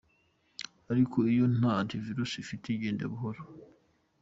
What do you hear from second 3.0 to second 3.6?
buhoro,.